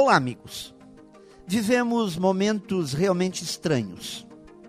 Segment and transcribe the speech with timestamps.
[0.00, 0.72] Olá, amigos.
[1.44, 4.24] Vivemos momentos realmente estranhos.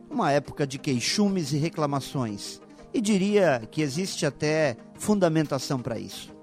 [0.09, 2.59] Uma época de queixumes e reclamações.
[2.91, 6.35] E diria que existe até fundamentação para isso.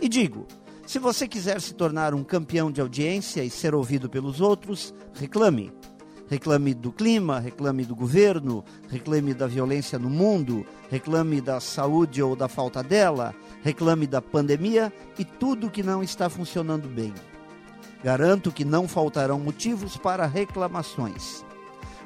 [0.00, 0.48] E digo,
[0.84, 5.72] se você quiser se tornar um campeão de audiência e ser ouvido pelos outros, reclame.
[6.26, 12.34] Reclame do clima, reclame do governo, reclame da violência no mundo, reclame da saúde ou
[12.34, 13.32] da falta dela,
[13.62, 17.14] reclame da pandemia e tudo que não está funcionando bem.
[18.04, 21.42] Garanto que não faltarão motivos para reclamações.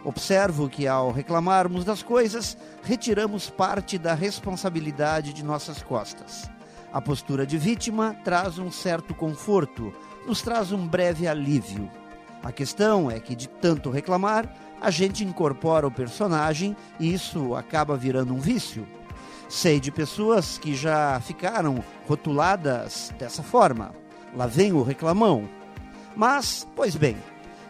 [0.05, 6.49] Observo que ao reclamarmos das coisas, retiramos parte da responsabilidade de nossas costas.
[6.93, 9.93] A postura de vítima traz um certo conforto,
[10.25, 11.91] nos traz um breve alívio.
[12.45, 17.97] A questão é que, de tanto reclamar, a gente incorpora o personagem e isso acaba
[17.97, 18.87] virando um vício.
[19.49, 23.93] Sei de pessoas que já ficaram rotuladas dessa forma.
[24.33, 25.58] Lá vem o reclamão.
[26.19, 27.17] Mas, pois bem,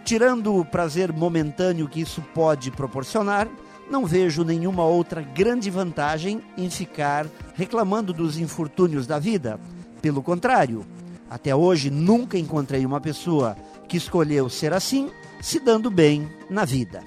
[0.06, 3.46] tirando o prazer momentâneo que isso pode proporcionar,
[3.90, 9.60] não vejo nenhuma outra grande vantagem em ficar reclamando dos infortúnios da vida.
[10.00, 10.86] Pelo contrário,
[11.28, 13.54] até hoje nunca encontrei uma pessoa
[13.86, 15.10] que escolheu ser assim,
[15.42, 17.04] se dando bem na vida.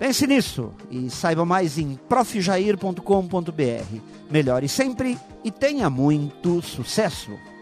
[0.00, 4.00] Pense nisso e saiba mais em profjair.com.br.
[4.28, 7.53] Melhore sempre e tenha muito sucesso!